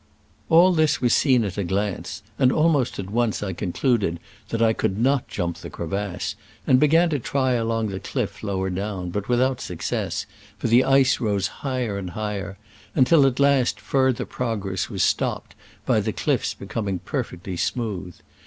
All 0.49 0.73
this 0.73 0.99
was 0.99 1.13
seen 1.13 1.43
at 1.43 1.59
a 1.59 1.63
glance, 1.63 2.23
and 2.39 2.51
almost 2.51 2.97
at 2.97 3.11
once 3.11 3.43
I 3.43 3.53
concluded 3.53 4.19
that 4.49 4.59
I 4.59 4.73
could 4.73 4.97
not 4.97 5.27
jump 5.27 5.57
the 5.57 5.69
crevasse, 5.69 6.33
and 6.65 6.79
began 6.79 7.11
to 7.11 7.19
try 7.19 7.51
along 7.51 7.89
the 7.89 7.99
clifTlower 7.99 8.71
down, 8.73 9.11
but 9.11 9.29
with 9.29 9.39
out 9.39 9.61
success, 9.61 10.25
for 10.57 10.65
the 10.67 10.83
ice 10.83 11.19
rose 11.19 11.45
higher 11.61 11.99
and 11.99 12.09
higher, 12.09 12.57
until 12.95 13.27
at 13.27 13.39
last 13.39 13.79
farther 13.79 14.25
progress 14.25 14.89
was 14.89 15.03
stopped 15.03 15.53
by 15.85 15.99
the 15.99 16.13
cliffs 16.13 16.55
becoming 16.55 16.97
perfectly 16.97 17.55
smooth. 17.55 18.15